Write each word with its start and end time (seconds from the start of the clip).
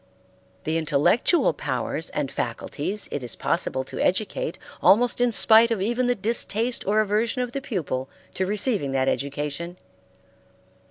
The 0.63 0.79
intellectual 0.79 1.53
powers 1.53 2.09
and 2.09 2.31
faculties 2.31 3.07
it 3.11 3.21
is 3.21 3.35
possible 3.35 3.83
to 3.83 3.99
educate 3.99 4.57
almost 4.81 5.21
in 5.21 5.31
spite 5.31 5.69
of 5.69 5.79
even 5.79 6.07
the 6.07 6.15
distaste 6.15 6.87
or 6.87 7.01
aversion 7.01 7.43
of 7.43 7.51
the 7.51 7.61
pupil 7.61 8.09
to 8.33 8.47
receiving 8.47 8.93
that 8.93 9.07
education. 9.07 9.77